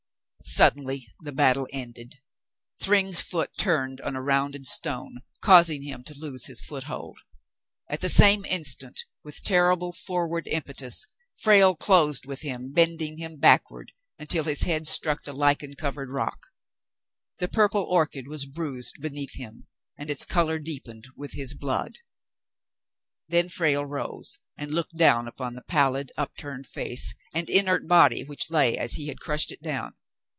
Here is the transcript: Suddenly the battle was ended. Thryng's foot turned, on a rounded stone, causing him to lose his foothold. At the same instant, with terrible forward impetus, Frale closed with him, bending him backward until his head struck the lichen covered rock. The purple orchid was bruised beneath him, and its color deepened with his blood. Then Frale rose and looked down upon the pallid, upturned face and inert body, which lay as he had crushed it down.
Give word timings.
Suddenly 0.43 1.05
the 1.19 1.31
battle 1.31 1.67
was 1.71 1.71
ended. 1.71 2.15
Thryng's 2.81 3.21
foot 3.21 3.51
turned, 3.59 4.01
on 4.01 4.15
a 4.15 4.23
rounded 4.23 4.65
stone, 4.65 5.19
causing 5.39 5.83
him 5.83 6.03
to 6.05 6.17
lose 6.17 6.47
his 6.47 6.59
foothold. 6.59 7.19
At 7.87 8.01
the 8.01 8.09
same 8.09 8.43
instant, 8.45 9.05
with 9.23 9.43
terrible 9.43 9.93
forward 9.93 10.47
impetus, 10.47 11.05
Frale 11.39 11.75
closed 11.75 12.25
with 12.25 12.41
him, 12.41 12.71
bending 12.71 13.17
him 13.19 13.37
backward 13.37 13.91
until 14.17 14.43
his 14.45 14.63
head 14.63 14.87
struck 14.87 15.21
the 15.21 15.31
lichen 15.31 15.75
covered 15.75 16.09
rock. 16.09 16.47
The 17.37 17.47
purple 17.47 17.83
orchid 17.83 18.27
was 18.27 18.45
bruised 18.47 18.99
beneath 18.99 19.35
him, 19.37 19.67
and 19.95 20.09
its 20.09 20.25
color 20.25 20.57
deepened 20.57 21.07
with 21.15 21.33
his 21.33 21.53
blood. 21.53 21.99
Then 23.27 23.47
Frale 23.47 23.85
rose 23.85 24.39
and 24.57 24.73
looked 24.73 24.97
down 24.97 25.27
upon 25.27 25.53
the 25.53 25.61
pallid, 25.61 26.11
upturned 26.17 26.65
face 26.65 27.13
and 27.31 27.47
inert 27.47 27.87
body, 27.87 28.23
which 28.23 28.49
lay 28.49 28.75
as 28.75 28.93
he 28.93 29.05
had 29.07 29.19
crushed 29.19 29.51
it 29.51 29.61
down. 29.61 29.93